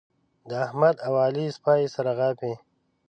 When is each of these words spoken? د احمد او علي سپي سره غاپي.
د 0.49 0.51
احمد 0.65 0.95
او 1.05 1.13
علي 1.25 1.45
سپي 1.57 1.83
سره 1.95 2.11
غاپي. 2.19 2.53